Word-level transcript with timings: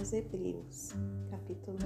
aos 0.00 0.12
Hebreus, 0.12 0.92
capítulo 1.30 1.76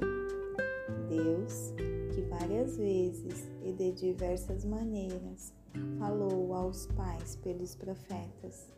1. 0.00 1.08
Deus, 1.08 1.72
que 2.14 2.22
várias 2.22 2.76
vezes 2.76 3.48
e 3.62 3.72
de 3.72 3.92
diversas 3.92 4.64
maneiras 4.64 5.52
falou 5.98 6.52
aos 6.54 6.86
pais 6.88 7.36
pelos 7.36 7.76
profetas, 7.76 8.74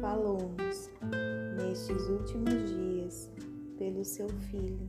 falou-nos 0.00 0.90
nestes 1.56 2.06
últimos 2.08 2.70
dias 2.70 3.30
pelo 3.78 4.04
seu 4.04 4.28
Filho, 4.28 4.88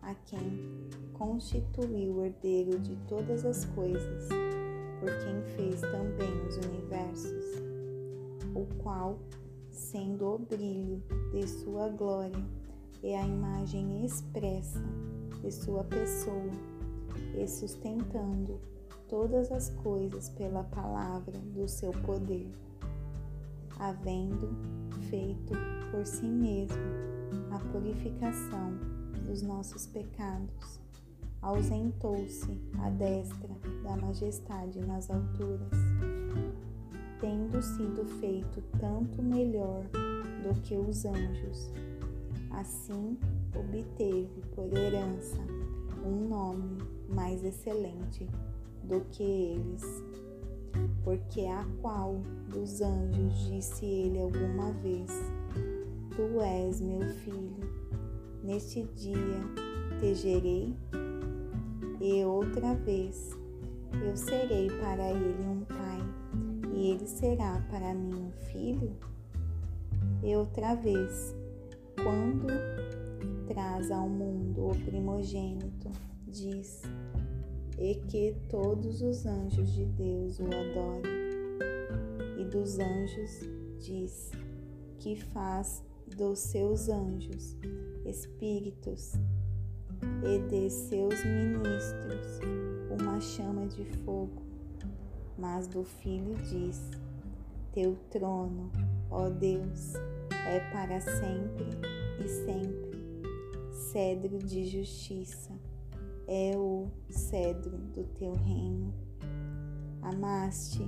a 0.00 0.14
quem 0.14 0.88
constituiu 1.12 2.24
herdeiro 2.24 2.78
de 2.78 2.96
todas 3.08 3.44
as 3.44 3.64
coisas, 3.66 4.28
por 5.00 5.10
quem 5.24 5.42
fez 5.56 5.80
também 5.80 6.46
os 6.46 6.56
universos, 6.66 7.44
o 8.54 8.66
qual 8.82 9.18
sendo 9.72 10.34
o 10.34 10.38
brilho 10.38 11.02
de 11.32 11.48
sua 11.48 11.88
glória 11.88 12.44
e 13.02 13.14
a 13.14 13.26
imagem 13.26 14.04
expressa 14.04 14.82
de 15.40 15.50
sua 15.50 15.82
pessoa, 15.84 16.52
e 17.36 17.48
sustentando 17.48 18.60
todas 19.08 19.50
as 19.50 19.70
coisas 19.70 20.28
pela 20.28 20.62
palavra 20.64 21.38
do 21.38 21.66
seu 21.66 21.90
poder, 21.90 22.48
havendo 23.78 24.48
feito 25.08 25.54
por 25.90 26.06
si 26.06 26.26
mesmo 26.26 26.76
a 27.50 27.58
purificação 27.72 28.78
dos 29.26 29.42
nossos 29.42 29.86
pecados, 29.86 30.80
ausentou-se 31.40 32.60
à 32.78 32.90
destra 32.90 33.56
da 33.82 33.96
majestade 33.96 34.80
nas 34.80 35.10
alturas 35.10 35.70
tendo 37.22 37.62
sido 37.62 38.04
feito 38.18 38.60
tanto 38.80 39.22
melhor 39.22 39.84
do 40.42 40.60
que 40.62 40.74
os 40.76 41.04
anjos. 41.04 41.70
Assim, 42.50 43.16
obteve 43.54 44.42
por 44.56 44.66
herança 44.76 45.38
um 46.04 46.28
nome 46.28 46.78
mais 47.08 47.44
excelente 47.44 48.28
do 48.82 49.00
que 49.12 49.22
eles. 49.22 50.02
Porque 51.04 51.46
a 51.46 51.64
qual 51.80 52.20
dos 52.48 52.80
anjos 52.80 53.38
disse 53.46 53.86
ele 53.86 54.20
alguma 54.20 54.72
vez: 54.82 55.10
Tu 56.16 56.40
és 56.40 56.80
meu 56.80 57.08
filho, 57.08 57.70
neste 58.42 58.82
dia 58.96 59.40
te 60.00 60.12
gerei? 60.14 60.74
E 62.00 62.24
outra 62.24 62.74
vez, 62.74 63.30
eu 64.04 64.16
serei 64.16 64.68
para 64.80 65.10
ele 65.10 65.44
um 65.46 65.64
pai 65.64 66.51
e 66.72 66.90
ele 66.90 67.06
será 67.06 67.64
para 67.70 67.94
mim 67.94 68.14
um 68.14 68.32
filho? 68.50 68.96
E 70.22 70.34
outra 70.34 70.74
vez, 70.74 71.34
quando 72.02 72.46
traz 73.46 73.90
ao 73.90 74.08
mundo 74.08 74.70
o 74.70 74.84
primogênito, 74.84 75.90
diz, 76.26 76.82
e 77.78 77.94
que 78.08 78.34
todos 78.48 79.02
os 79.02 79.26
anjos 79.26 79.72
de 79.72 79.84
Deus 79.84 80.38
o 80.38 80.44
adorem. 80.44 81.12
E 82.38 82.44
dos 82.44 82.78
anjos 82.78 83.40
diz, 83.78 84.30
que 84.98 85.16
faz 85.16 85.84
dos 86.16 86.38
seus 86.38 86.88
anjos 86.88 87.56
espíritos 88.04 89.14
e 90.24 90.38
de 90.48 90.70
seus 90.70 91.24
ministros 91.24 92.40
uma 92.90 93.20
chama 93.20 93.66
de 93.66 93.84
fogo 94.04 94.51
mas 95.38 95.66
do 95.66 95.84
Filho 95.84 96.34
diz: 96.36 96.80
Teu 97.72 97.96
trono, 98.10 98.70
ó 99.10 99.28
Deus, 99.28 99.94
é 100.46 100.60
para 100.72 101.00
sempre 101.00 101.66
e 102.18 102.28
sempre. 102.28 103.02
Cedro 103.70 104.38
de 104.38 104.64
justiça 104.64 105.52
é 106.26 106.56
o 106.56 106.88
cedro 107.10 107.76
do 107.76 108.04
teu 108.04 108.32
reino. 108.32 108.92
Amaste 110.02 110.82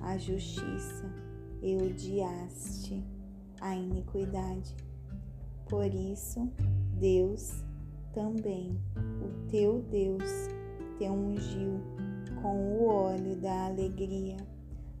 a 0.00 0.16
justiça 0.16 1.12
e 1.62 1.76
odiaste 1.76 3.04
a 3.60 3.74
iniquidade. 3.74 4.74
Por 5.68 5.86
isso, 5.86 6.50
Deus 6.94 7.62
também, 8.12 8.80
o 8.96 9.48
teu 9.48 9.82
Deus, 9.82 10.48
da 13.40 13.66
alegria 13.66 14.36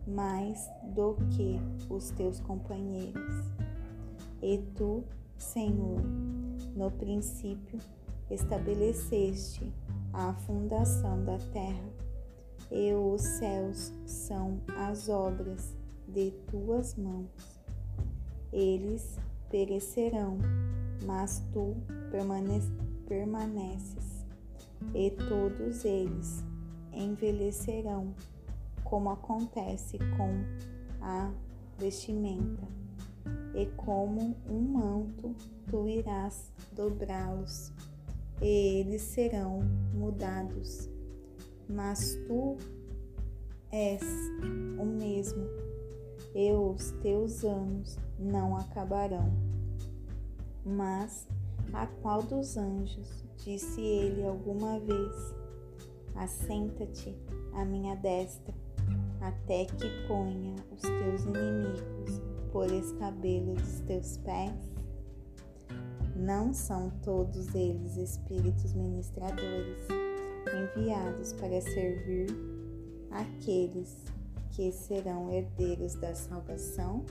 mais 0.06 0.70
do 0.94 1.16
que 1.30 1.60
os 1.90 2.10
teus 2.10 2.40
companheiros. 2.40 3.44
E 4.42 4.58
tu, 4.74 5.04
Senhor, 5.36 6.00
no 6.74 6.90
princípio 6.90 7.78
estabeleceste 8.30 9.72
a 10.12 10.32
fundação 10.32 11.24
da 11.24 11.38
terra, 11.52 11.88
e 12.70 12.92
os 12.92 13.22
céus 13.22 13.92
são 14.06 14.60
as 14.76 15.08
obras 15.08 15.74
de 16.06 16.30
tuas 16.50 16.94
mãos. 16.96 17.60
Eles 18.52 19.18
perecerão, 19.50 20.38
mas 21.04 21.42
tu 21.52 21.74
permaneces, 23.08 24.24
e 24.94 25.10
todos 25.10 25.84
eles 25.84 26.44
envelhecerão, 26.98 28.14
como 28.84 29.10
acontece 29.10 29.98
com 30.16 30.44
a 31.00 31.30
vestimenta, 31.78 32.66
e 33.54 33.66
como 33.76 34.36
um 34.48 34.60
manto 34.60 35.34
tu 35.70 35.88
irás 35.88 36.50
dobrá-los, 36.72 37.72
e 38.40 38.80
eles 38.80 39.02
serão 39.02 39.60
mudados. 39.94 40.88
Mas 41.68 42.16
tu 42.26 42.56
és 43.70 44.02
o 44.80 44.84
mesmo, 44.84 45.44
e 46.34 46.52
os 46.52 46.90
teus 47.02 47.44
anos 47.44 47.98
não 48.18 48.56
acabarão. 48.56 49.30
Mas 50.64 51.26
a 51.72 51.86
qual 51.86 52.22
dos 52.22 52.56
anjos 52.56 53.24
disse 53.36 53.80
ele 53.80 54.26
alguma 54.26 54.78
vez: 54.80 55.34
assenta-te 56.14 57.16
à 57.54 57.64
minha 57.64 57.94
destra, 57.96 58.54
até 59.20 59.64
que 59.64 60.06
ponha 60.06 60.56
os 60.70 60.80
teus 60.80 61.24
inimigos 61.24 62.22
por 62.52 62.70
escabelo 62.70 63.54
dos 63.54 63.80
teus 63.80 64.16
pés? 64.18 64.52
Não 66.16 66.52
são 66.52 66.90
todos 67.02 67.54
eles 67.54 67.96
espíritos 67.96 68.72
ministradores, 68.72 69.86
enviados 70.76 71.32
para 71.34 71.60
servir 71.60 72.28
aqueles 73.10 74.04
que 74.50 74.72
serão 74.72 75.30
herdeiros 75.30 75.94
da 75.94 76.14
salvação? 76.14 77.04